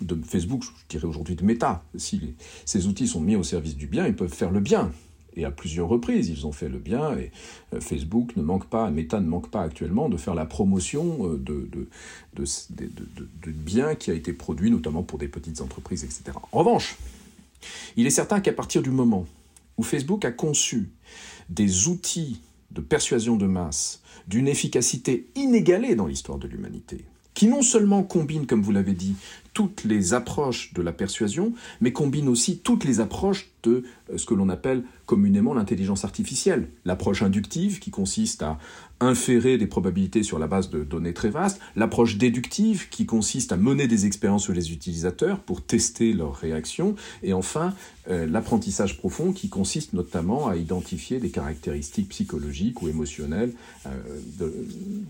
[0.00, 3.86] de Facebook, je dirais aujourd'hui de Meta, si ces outils sont mis au service du
[3.86, 4.90] bien, ils peuvent faire le bien.
[5.36, 7.30] Et à plusieurs reprises, ils ont fait le bien, et
[7.74, 11.36] euh, Facebook ne manque pas, Meta ne manque pas actuellement de faire la promotion euh,
[11.36, 11.68] de,
[12.34, 16.38] de, bien qui a été produit, notamment pour des petites entreprises, etc.
[16.52, 16.96] En revanche,
[17.96, 19.26] il est certain qu'à partir du moment
[19.76, 20.88] où Facebook a conçu
[21.50, 27.62] des outils de persuasion de masse d'une efficacité inégalée dans l'histoire de l'humanité, qui non
[27.62, 29.14] seulement combine, comme vous l'avez dit,
[29.52, 34.26] toutes les approches de la persuasion, mais combine aussi toutes les approches de euh, ce
[34.26, 36.68] que l'on appelle communément l'intelligence artificielle.
[36.84, 38.58] L'approche inductive, qui consiste à
[39.00, 43.56] inférer des probabilités sur la base de données très vastes, l'approche déductive, qui consiste à
[43.56, 47.74] mener des expériences sur les utilisateurs pour tester leurs réactions, et enfin
[48.08, 53.52] euh, l'apprentissage profond, qui consiste notamment à identifier des caractéristiques psychologiques ou émotionnelles
[53.86, 53.90] euh,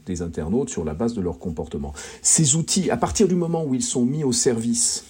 [0.05, 1.95] des internautes sur la base de leur comportement.
[2.23, 5.05] Ces outils, à partir du moment où ils sont mis au service,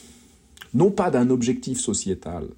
[0.75, 2.49] non pas d'un objectif sociétal,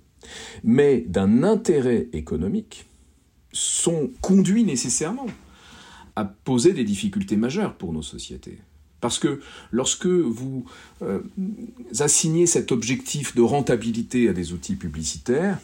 [0.64, 2.86] mais d'un intérêt économique,
[3.52, 5.26] sont conduits nécessairement
[6.16, 8.58] à poser des difficultés majeures pour nos sociétés.
[9.00, 10.64] Parce que lorsque vous
[11.02, 11.20] euh,
[12.00, 15.58] assignez cet objectif de rentabilité à des outils publicitaires,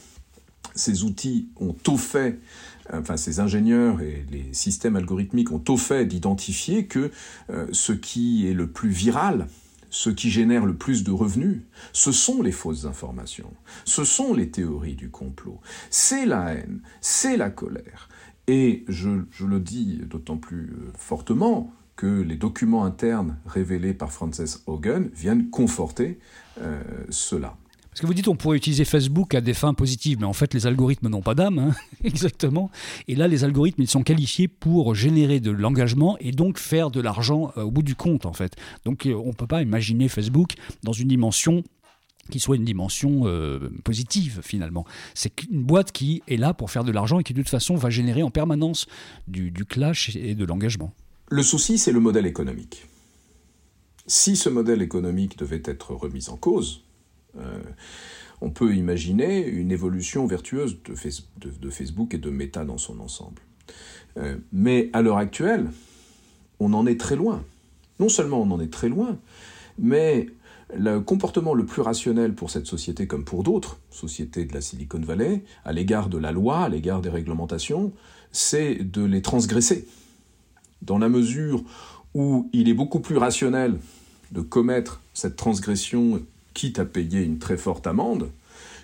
[0.74, 2.38] ces outils ont au fait,
[2.92, 7.10] enfin ces ingénieurs et les systèmes algorithmiques ont au fait d'identifier que
[7.50, 9.48] euh, ce qui est le plus viral,
[9.94, 11.60] ce qui génère le plus de revenus,
[11.92, 13.52] ce sont les fausses informations,
[13.84, 18.08] ce sont les théories du complot, c'est la haine, c'est la colère.
[18.48, 19.10] Et je,
[19.46, 25.48] le dis d'autant plus euh, fortement que les documents internes révélés par Frances Hogan viennent
[25.50, 26.18] conforter
[26.60, 27.56] euh, cela.
[27.94, 30.52] Parce que vous dites on pourrait utiliser Facebook à des fins positives, mais en fait
[30.52, 32.68] les algorithmes n'ont pas d'âme, hein, exactement.
[33.06, 37.00] Et là les algorithmes ils sont qualifiés pour générer de l'engagement et donc faire de
[37.00, 38.56] l'argent euh, au bout du compte en fait.
[38.84, 41.62] Donc on ne peut pas imaginer Facebook dans une dimension
[42.32, 44.84] qui soit une dimension euh, positive finalement.
[45.14, 47.76] C'est une boîte qui est là pour faire de l'argent et qui de toute façon
[47.76, 48.86] va générer en permanence
[49.28, 50.92] du, clash et de l'engagement.
[51.28, 52.86] Le souci, c'est le modèle économique.
[54.08, 56.82] Si ce modèle économique devait être remis en cause,
[57.38, 57.60] euh,
[58.40, 63.40] on peut imaginer une évolution vertueuse de, Facebook et de Meta dans son ensemble.
[64.18, 65.70] Euh, mais à l'heure actuelle,
[66.60, 67.42] on en est très loin.
[68.00, 69.18] Non seulement on en est très loin,
[69.78, 70.26] mais
[70.76, 75.00] le comportement le plus rationnel pour cette société comme pour d'autres sociétés de la Silicon
[75.00, 77.92] Valley, à l'égard de la loi, à l'égard des réglementations,
[78.32, 79.86] c'est de les transgresser.
[80.82, 81.62] Dans la mesure
[82.14, 83.78] où il est beaucoup plus rationnel
[84.32, 86.22] de commettre cette transgression
[86.54, 88.30] quitte à payer une très forte amende,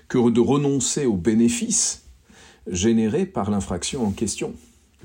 [0.08, 2.02] que de renoncer aux bénéfices
[2.66, 4.54] générés par l'infraction en question.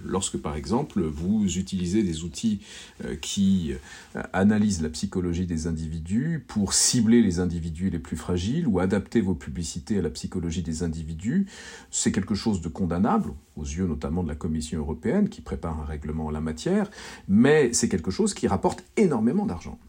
[0.03, 2.59] Lorsque, par exemple, vous utilisez des outils
[3.05, 3.73] euh, qui
[4.15, 9.21] euh, analysent la psychologie des individus pour cibler les individus les plus fragiles ou adapter
[9.21, 11.47] vos publicités à la psychologie des individus,
[11.91, 15.85] c'est quelque chose de condamnable, aux yeux notamment de la Commission européenne qui prépare un
[15.85, 16.91] règlement en la matière,
[17.29, 19.79] mais c'est quelque chose qui rapporte énormément d'argent.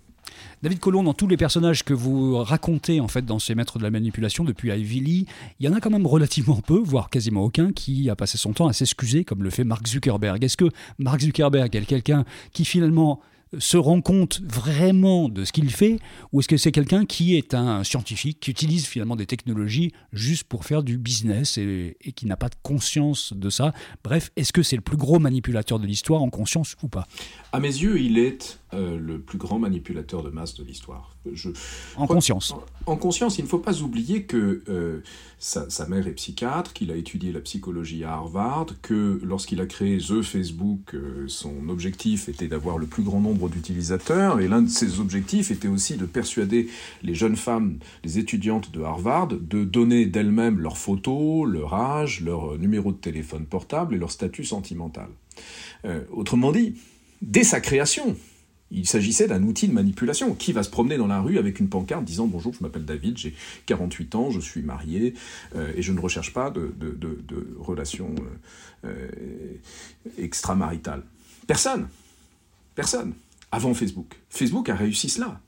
[0.62, 3.83] David Colomb, dans tous les personnages que vous racontez en fait dans ces maîtres de
[3.83, 5.27] la manipulation depuis Ivy
[5.61, 8.55] il y en a quand même relativement peu, voire quasiment aucun, qui a passé son
[8.55, 10.42] temps à s'excuser comme le fait Mark Zuckerberg.
[10.42, 13.21] Est-ce que Mark Zuckerberg est quelqu'un qui finalement
[13.59, 15.99] se rend compte vraiment de ce qu'il fait
[16.33, 20.45] ou est-ce que c'est quelqu'un qui est un scientifique, qui utilise finalement des technologies juste
[20.45, 23.73] pour faire du business et, et qui n'a pas de conscience de ça?
[24.03, 27.07] Bref, est-ce que c'est le plus gros manipulateur de l'histoire en conscience ou pas?
[27.53, 31.15] À mes yeux, il est euh, le plus grand manipulateur de masse de l'histoire.
[31.95, 32.51] En conscience.
[32.51, 35.05] En, en, conscience, il ne faut pas oublier que euh,
[35.39, 39.67] sa, sa, mère est psychiatre, qu'il a étudié la psychologie à Harvard, que lorsqu'il a
[39.67, 44.63] créé The Facebook, euh, son objectif était d'avoir le plus grand nombre d'utilisateurs, et l'un
[44.63, 46.69] de ses objectifs était aussi de persuader
[47.05, 52.59] les jeunes femmes, les étudiantes de Harvard, de donner d'elles-mêmes leurs photos, leur âge, leur
[52.59, 55.09] numéro de téléphone portable et leur statut sentimental.
[56.11, 56.75] Autrement dit,
[57.23, 58.17] dès sa création,
[58.71, 60.35] il s'agissait d'un outil de manipulation.
[60.35, 63.17] Qui va se promener dans la rue avec une pancarte disant Bonjour, je m'appelle David,
[63.17, 63.35] j'ai
[63.67, 65.15] 48 ans, je suis marié
[65.55, 66.73] euh, et je ne recherche pas de,
[67.59, 68.15] relations
[68.85, 69.09] euh,
[70.19, 71.03] extramaritales
[71.47, 71.89] Personne.
[72.75, 73.15] Personne
[73.53, 74.21] avant Facebook.
[74.29, 75.41] Facebook a réussi cela.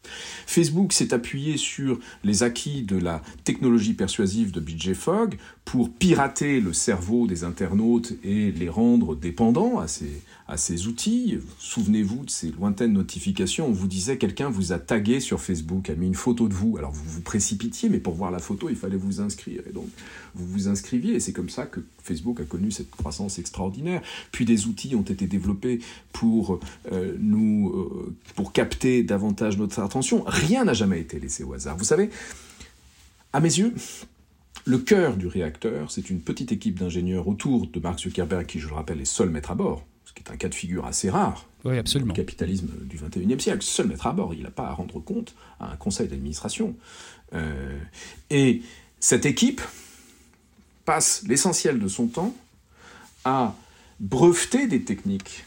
[0.47, 6.61] Facebook s'est appuyé sur les acquis de la technologie persuasive de BJ Fogg pour pirater
[6.61, 11.39] le cerveau des internautes et les rendre dépendants à ces, à ces outils.
[11.59, 13.67] Souvenez-vous de ces lointaines notifications.
[13.67, 16.79] On vous disait quelqu'un vous a tagué sur Facebook, a mis une photo de vous.
[16.79, 19.63] Alors vous vous précipitiez, mais pour voir la photo, il fallait vous inscrire.
[19.69, 19.89] Et donc
[20.35, 24.03] vous vous inscriviez et c'est comme ça que Facebook a connu cette croissance extraordinaire.
[24.33, 25.81] Puis des outils ont été développés
[26.13, 26.61] pour
[26.93, 30.25] euh, nous, euh, pour capter davantage notre attention.
[30.27, 31.77] Rien n'a jamais été laissé au hasard.
[31.77, 32.11] Vous savez,
[33.33, 33.75] à mes yeux,
[34.65, 38.69] le cœur du réacteur, c'est une petite équipe d'ingénieurs autour de Mark Zuckerberg, qui, je
[38.69, 41.11] le rappelle, est seul maître à bord, ce qui est un cas de figure assez
[41.11, 41.47] rare.
[41.65, 42.13] Oui, absolument.
[42.13, 45.35] Le capitalisme du 21e siècle, seul maître à bord, il n'a pas à rendre compte
[45.59, 46.75] à un conseil d'administration.
[47.35, 47.79] Euh,
[48.31, 48.63] et
[49.01, 49.61] cette équipe
[50.89, 52.35] passe l'essentiel de son temps
[53.23, 53.55] à
[54.01, 55.45] breveter des techniques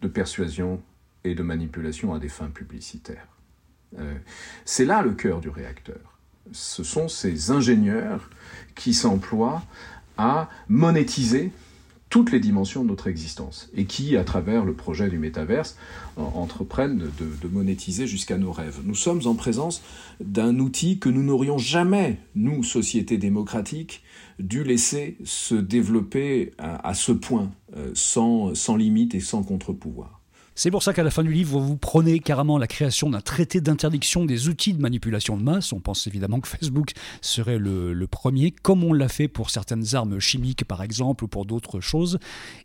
[0.00, 0.80] de persuasion
[1.24, 3.26] et de manipulation à des fins publicitaires.
[3.98, 4.14] Euh,
[4.64, 6.00] c'est là le cœur du réacteur.
[6.52, 8.30] Ce sont ces ingénieurs
[8.74, 9.62] qui s'emploient
[10.16, 11.52] à monétiser
[12.12, 15.78] toutes les dimensions de notre existence et qui, à travers le projet du métaverse,
[16.18, 18.80] entreprennent de, monétiser jusqu'à nos rêves.
[18.84, 19.82] Nous sommes en présence
[20.20, 24.02] d'un outil que nous n'aurions jamais, nous, société démocratique,
[24.38, 30.21] dû laisser se développer à, à ce point, euh, sans, sans limite et sans contre-pouvoir.
[30.54, 33.62] C'est pour ça qu'à la fin du livre, vous prenez carrément la création d'un traité
[33.62, 35.72] d'interdiction des outils de manipulation de masse.
[35.72, 40.18] On pense évidemment que Facebook serait le, premier, comme on l'a fait pour certaines armes
[40.18, 42.18] chimiques, par exemple, ou pour d'autres choses.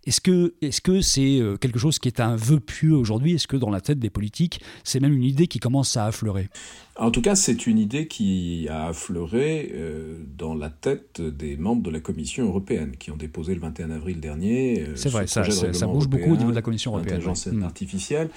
[0.06, 3.36] Est-ce que est-ce que c'est euh, quelque chose qui est un vœu pieux aujourd'hui?
[3.36, 6.50] Est-ce que dans la tête des politiques, c'est même une idée qui commence à affleurer?
[7.00, 11.84] En tout cas, c'est une idée qui a affleuré euh, dans la tête des membres
[11.84, 14.82] de la Commission européenne qui ont déposé le 21 avril dernier.
[14.82, 17.20] Euh, c'est vrai, ça, ça, bouge beaucoup au niveau de la Commission européenne.
[17.20, 17.64] L'intelligence ouais.
[17.64, 18.30] artificielle.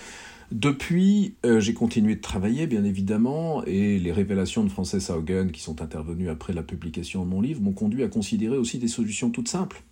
[0.53, 5.61] Depuis, euh, j'ai continué de travailler, bien évidemment, et les révélations de Frances Haugen, qui
[5.61, 9.31] sont intervenues après la publication de mon livre, m'ont conduit à considérer aussi des solutions
[9.31, 9.83] toutes simples.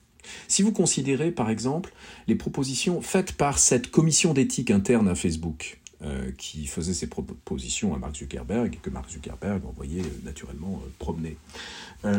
[0.49, 1.93] Si vous considérez, par exemple,
[2.27, 7.93] les propositions faites par cette commission d'éthique interne à Facebook, euh, qui faisait ses propositions
[7.93, 11.37] à Mark Zuckerberg et que Mark Zuckerberg envoyait euh, naturellement euh, promener.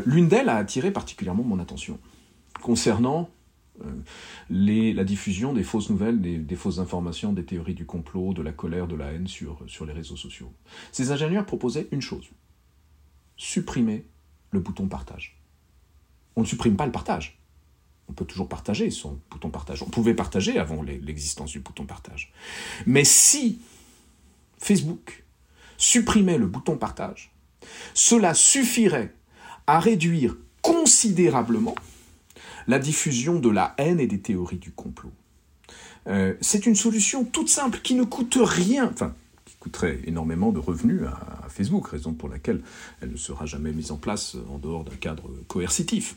[0.06, 1.98] L'une d'elles a attiré particulièrement mon attention
[2.62, 3.30] concernant
[4.50, 8.88] la diffusion des fausses nouvelles, des, fausses informations, des théories du complot, de la colère,
[8.88, 10.52] de la haine sur les réseaux sociaux.
[10.92, 12.28] Ces ingénieurs proposaient une chose,
[13.38, 14.04] supprimer
[14.52, 15.40] le bouton partage.
[16.36, 17.39] On ne supprime pas le partage
[18.10, 19.84] on peut toujours partager son bouton partage.
[19.84, 22.32] On pouvait partager avant l'existence du bouton partage.
[22.86, 23.60] Mais si
[24.58, 25.24] Facebook
[25.78, 27.32] supprimait le bouton partage,
[27.94, 29.14] cela suffirait
[29.68, 31.76] à réduire considérablement
[32.68, 35.12] la diffusion de la haine et des théories du complot.
[36.08, 38.92] Euh, c'est une solution toute simple qui ne coûte rien,
[39.60, 42.62] coûterait énormément de revenus à, Facebook, raison pour laquelle
[43.02, 46.16] elle ne sera jamais mise en place en dehors d'un cadre coercitif.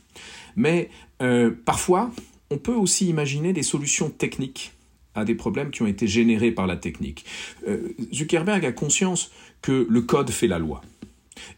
[0.56, 0.90] Mais
[1.22, 2.10] euh, parfois,
[2.50, 4.74] on peut aussi imaginer des solutions techniques
[5.14, 7.24] à des problèmes qui ont été générés par la technique.
[7.66, 10.82] Euh, Zuckerberg a conscience que le code fait la loi.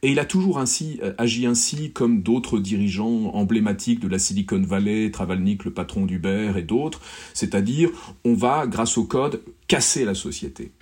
[0.02, 4.60] Et il a toujours ainsi euh, agi ainsi comme d'autres dirigeants emblématiques de la Silicon
[4.60, 7.00] Valley, Travalnik, le patron d'Uber et d'autres,
[7.32, 7.90] c'est-à-dire
[8.24, 10.72] on va, grâce au code, casser la société.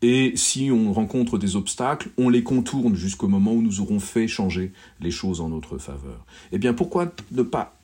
[0.00, 4.28] Et si on rencontre des obstacles, on les contourne jusqu'au moment où nous aurons fait
[4.28, 6.24] changer les choses en notre faveur.
[6.52, 7.76] Eh bien, pourquoi ne pas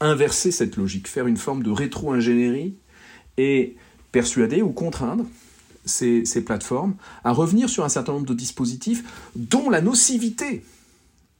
[0.00, 2.76] inverser cette logique, faire une forme de rétro-ingénierie
[3.36, 3.76] et
[4.12, 5.26] persuader ou contraindre
[5.84, 6.94] ces, plateformes
[7.24, 10.62] à revenir sur un certain nombre de dispositifs dont la nocivité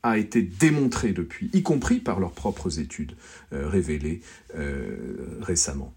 [0.03, 3.15] a été démontrée depuis, y compris par leurs propres études
[3.53, 4.21] euh, révélées
[4.57, 5.93] euh, récemment.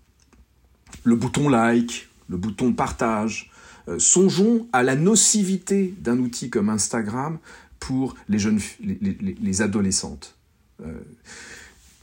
[1.03, 3.50] Le bouton like, le bouton partage,
[3.97, 7.39] songeons à la nocivité d'un outil comme Instagram
[7.79, 10.35] pour les jeunes, les adolescentes.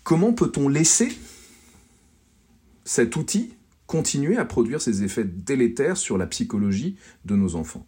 [0.02, 1.16] comment peut-on laisser
[2.84, 3.50] cet outil
[3.86, 7.86] continuer à produire ses effets délétères sur la psychologie de nos enfants?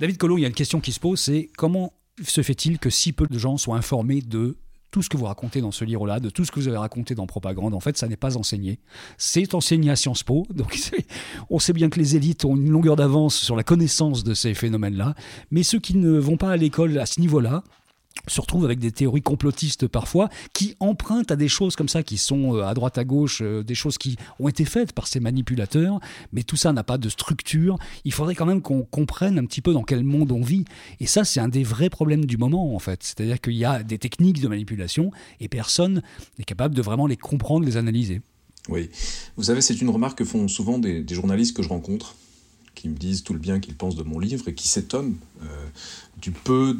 [0.00, 2.90] David Collot, il y a une question qui se pose, c'est comment se fait-il que
[2.90, 4.56] si peu de gens soient informés de
[4.96, 7.14] tout ce que vous racontez dans ce livre-là, de tout ce que vous avez raconté
[7.14, 8.78] dans Propagande, en fait, ça n'est pas enseigné.
[9.18, 10.74] C'est enseigné à Sciences Po, donc
[11.50, 14.54] on sait bien que les élites ont une longueur d'avance sur la connaissance de ces
[14.54, 15.14] phénomènes-là,
[15.50, 17.62] mais ceux qui ne vont pas à l'école à ce niveau-là,
[18.26, 22.18] se retrouve avec des théories complotistes parfois qui empruntent à des choses comme ça qui
[22.18, 25.20] sont euh, à droite à gauche, euh, des choses qui ont été faites par ces
[25.20, 26.00] manipulateurs,
[26.32, 27.78] mais tout ça n'a pas de structure.
[28.04, 30.64] Il faudrait quand même qu'on comprenne un petit peu dans quel monde on vit.
[31.00, 33.02] Et ça, c'est un des vrais problèmes du moment, en fait.
[33.02, 36.02] C'est-à-dire qu'il y a des techniques de manipulation et personne
[36.38, 38.20] n'est capable de vraiment les comprendre, les analyser.
[38.68, 38.90] Oui.
[39.36, 42.16] Vous savez, c'est une remarque que font souvent des, journalistes que je rencontre
[42.74, 45.66] qui me disent tout le bien qu'ils pensent de mon livre et qui s'étonnent euh,
[46.16, 46.76] du peu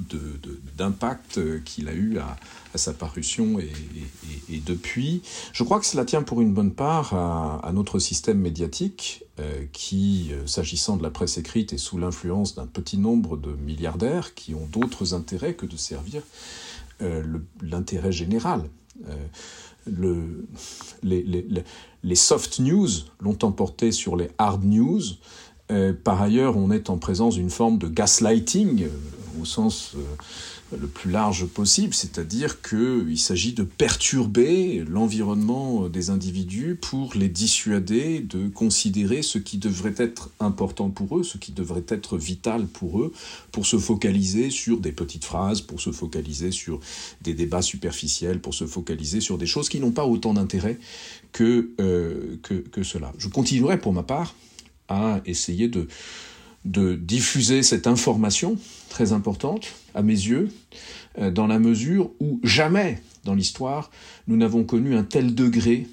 [0.76, 2.36] d'impact qu'il a eu à,
[2.74, 5.22] sa parution et, depuis.
[5.54, 10.28] Je crois que cela tient pour une bonne part à, notre système médiatique euh, qui,
[10.32, 14.54] euh, s'agissant de la presse écrite, est sous l'influence d'un petit nombre de milliardaires qui
[14.54, 16.22] ont d'autres intérêts que de servir
[17.60, 18.62] l'intérêt général.
[19.86, 20.46] Le,
[21.02, 21.46] les, les,
[22.02, 22.88] les, soft news
[23.20, 25.02] l'ont emporté sur les hard news.
[25.70, 30.76] Euh, par ailleurs, on est en présence d'une forme de gaslighting euh, au sens euh,
[30.78, 38.20] le plus large possible, c'est-à-dire qu'il s'agit de perturber l'environnement des individus pour les dissuader
[38.20, 43.00] de considérer ce qui devrait être important pour eux, ce qui devrait être vital pour
[43.00, 43.12] eux,
[43.52, 46.80] pour se focaliser sur des petites phrases, pour se focaliser sur
[47.22, 50.78] des débats superficiels, pour se focaliser sur des choses qui n'ont pas autant d'intérêt
[51.30, 51.70] que,
[52.42, 53.12] que, que cela.
[53.18, 54.34] Je continuerai pour ma part
[54.88, 55.86] à essayer de,
[56.64, 58.56] diffuser cette information
[58.88, 60.48] très importante, à mes yeux,
[61.18, 63.90] euh, dans la mesure où jamais dans l'histoire
[64.26, 65.86] nous n'avons connu un tel degré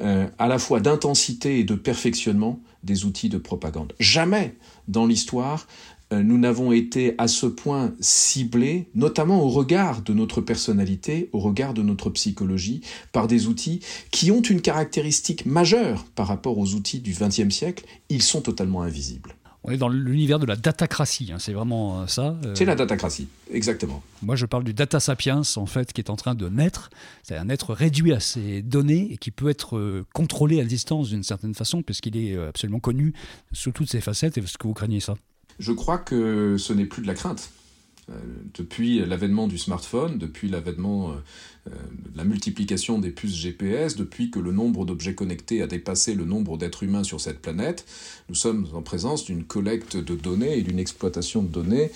[0.00, 3.92] euh, à la fois d'intensité et de perfectionnement des outils de propagande.
[4.00, 4.54] Jamais
[4.88, 5.68] dans l'histoire
[6.12, 11.74] nous n'avons été à ce point ciblés, notamment au regard de notre personnalité, au regard
[11.74, 17.00] de notre psychologie, par des outils qui ont une caractéristique majeure par rapport aux outils
[17.00, 19.34] du XXe siècle, ils sont totalement invisibles.
[19.64, 22.36] On est dans l'univers de la datacratie, hein, c'est vraiment euh, ça.
[22.44, 22.54] Euh.
[22.56, 24.02] C'est la datacratie, exactement.
[24.20, 26.90] Moi, je parle du data sapiens, en fait, qui est en train de naître.
[27.22, 31.22] C'est un être réduit à ses données et qui peut être contrôlé à distance d'une
[31.22, 33.12] certaine façon, puisqu'il est absolument connu
[33.52, 34.36] sous toutes ses facettes.
[34.36, 35.14] Est-ce que vous craignez ça?
[35.58, 37.50] Je crois que ce n'est plus de la crainte.
[38.10, 38.14] Euh,
[38.54, 41.12] depuis l'avènement du smartphone, depuis l'avènement euh,
[41.68, 46.14] euh, de la multiplication des puces GPS, depuis que le nombre d'objets connectés a dépassé
[46.14, 47.86] le nombre d'êtres humains sur cette planète,
[48.28, 51.92] nous sommes en présence d'une collecte de données et d'une exploitation de données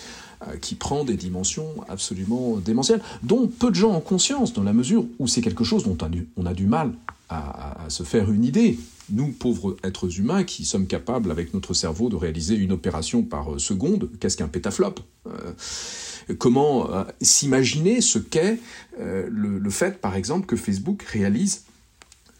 [0.60, 5.06] qui prend des dimensions absolument démentielles, dont peu de gens ont conscience, dans la mesure
[5.18, 5.96] où c'est quelque chose dont
[6.36, 6.92] on a du mal
[7.30, 8.78] à, se faire une idée.
[9.10, 13.54] Nous, pauvres êtres humains, qui sommes capables, avec notre cerveau, de réaliser une opération par
[13.54, 14.94] euh, seconde, qu'est-ce qu'un pétaflop
[15.26, 15.52] euh,
[16.38, 18.58] Comment euh, s'imaginer ce qu'est
[18.98, 21.64] le, fait, par exemple, que Facebook réalise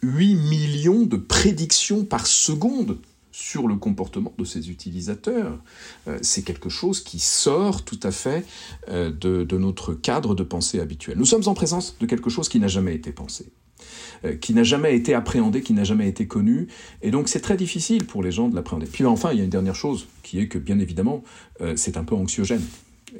[0.01, 2.97] 8 millions de prédictions par seconde
[3.31, 5.59] sur le comportement de ses utilisateurs.
[6.23, 8.43] c'est quelque chose qui sort tout à fait
[8.89, 11.17] de notre cadre de pensée habituel.
[11.17, 13.51] Nous sommes en présence de quelque chose qui n'a jamais été pensé.
[14.25, 16.67] Euh, qui n'a jamais été appréhendé, qui n'a jamais été connu.
[17.01, 18.87] Et donc c'est très difficile pour les gens de l'appréhender.
[18.87, 21.23] Puis enfin, il y a une dernière chose, qui est que bien évidemment,
[21.61, 22.63] euh, c'est un peu anxiogène.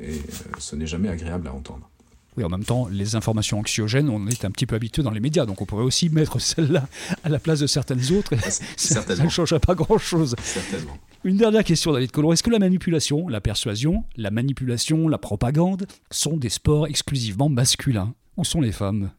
[0.01, 0.13] Et euh,
[0.57, 1.89] ce n'est jamais agréable à entendre.
[2.35, 5.19] Oui, en même temps, les informations anxiogènes, on est un petit peu habitué dans les
[5.19, 6.87] médias, donc on pourrait aussi mettre celle-là
[7.23, 8.33] à la place de certaines autres.
[8.75, 10.35] Ça, ça ne changerait pas grand-chose.
[10.41, 10.97] Certainement.
[11.23, 12.31] Une dernière question, David Collomb.
[12.31, 18.13] Est-ce que la manipulation, la persuasion, la manipulation, la propagande sont des sports exclusivement masculins?
[18.37, 19.09] Où sont les femmes?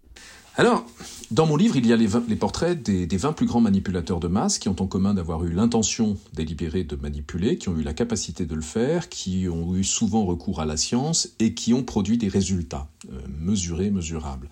[0.58, 0.84] Alors,
[1.30, 4.58] dans mon livre, il y a les, portraits des, 20 plus grands manipulateurs de masse
[4.58, 8.44] qui ont en commun d'avoir eu l'intention délibérée de manipuler, qui ont eu la capacité
[8.44, 12.18] de le faire, qui ont eu souvent recours à la science et qui ont produit
[12.18, 14.48] des résultats euh, mesurés, mesurables.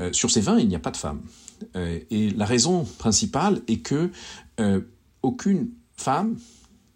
[0.00, 1.20] Euh, sur ces 20, il n'y a pas de femmes.
[1.76, 4.10] Euh, et la raison principale est que
[5.22, 6.38] aucune femme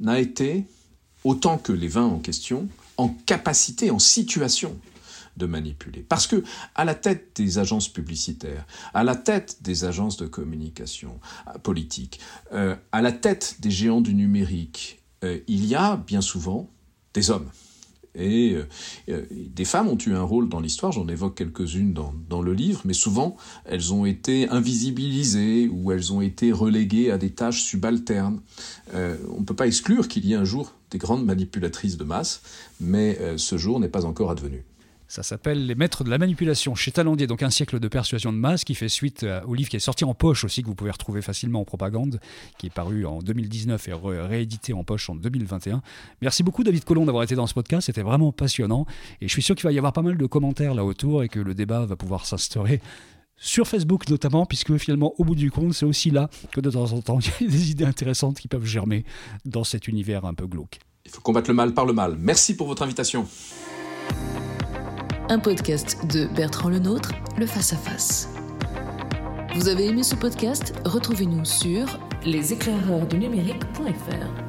[0.01, 0.65] n'a été,
[1.23, 4.75] autant que les 20 en question, en capacité, en situation
[5.39, 6.05] de manipuler.
[6.07, 6.43] Parce que
[6.75, 12.21] à la tête des agences publicitaires, à la tête des agences de communication euh, politique,
[12.53, 16.69] euh, à la tête des géants du numérique, euh, il y a bien souvent
[17.15, 17.49] des hommes.
[18.21, 18.57] Et
[19.07, 22.81] des femmes ont eu un rôle dans l'histoire, j'en évoque quelques-unes dans, dans, le livre,
[22.85, 28.41] mais souvent elles ont été invisibilisées ou elles ont été reléguées à des tâches subalternes.
[28.93, 32.43] on ne peut pas exclure qu'il y ait un jour des grandes manipulatrices de masse,
[32.81, 34.65] mais ce jour n'est pas encore advenu.
[35.09, 38.37] Ça s'appelle Les Maîtres de la Manipulation chez Talandier, donc un siècle de persuasion de
[38.37, 40.91] masse qui fait suite au livre qui est sorti en poche aussi, que vous pouvez
[40.91, 42.21] retrouver facilement en propagande,
[42.59, 45.81] qui est paru en 2019 et réédité en poche en 2021.
[46.21, 48.85] Merci beaucoup David Colomb d'avoir été dans ce podcast, c'était vraiment passionnant
[49.23, 51.31] et je suis sûr qu'il va y avoir pas mal de commentaires là autour et
[51.31, 52.83] que le débat va pouvoir s'instaurer
[53.39, 56.93] sur Facebook notamment, puisque finalement, au bout du compte, c'est aussi là que de temps
[56.93, 59.05] en temps, il y a des idées intéressantes qui peuvent germer
[59.47, 60.81] dans cet univers un peu glauque.
[61.07, 62.17] Il faut combattre le mal par le mal.
[62.19, 63.27] Merci pour votre invitation
[65.31, 68.29] un podcast de Bertrand Lenôtre, le Face à Face.
[69.55, 70.75] Vous avez aimé ce podcast?
[70.85, 71.87] Retrouvez-nous sur
[72.25, 74.48] leséclaireursdunumérique.fr.